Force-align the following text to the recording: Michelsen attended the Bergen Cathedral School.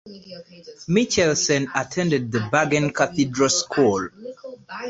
Michelsen 0.87 1.67
attended 1.75 2.31
the 2.31 2.39
Bergen 2.51 2.89
Cathedral 2.91 3.49
School. 3.49 4.09